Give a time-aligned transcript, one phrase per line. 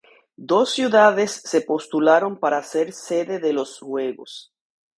[0.49, 4.51] Dos ciudades se postularon para ser sede de los Juegos.